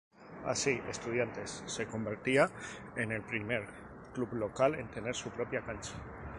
Así, 0.47 0.81
Estudiantes 0.89 1.61
se 1.67 1.85
convertía 1.85 2.49
en 2.95 3.11
el 3.11 3.21
primer 3.21 3.67
club 4.15 4.33
local 4.33 4.73
en 4.73 4.89
tener 4.89 5.13
su 5.15 5.29
propia 5.29 5.61
cancha. 5.61 5.93